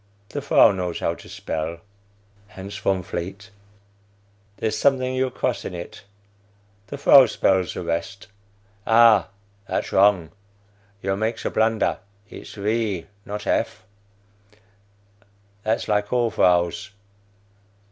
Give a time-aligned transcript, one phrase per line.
[0.29, 1.81] The vrow knows how to spell.
[2.47, 3.51] (Hans Von Vleet.)
[4.57, 6.05] There's a something you cross in it.
[6.87, 8.25] The vrow spells the rest.
[8.87, 9.27] Ah,
[9.67, 10.31] that's wrong;
[11.03, 11.99] you makes a blunder.
[12.27, 13.05] Its V.
[13.27, 13.85] not F.
[15.63, 16.89] That's like all vrows.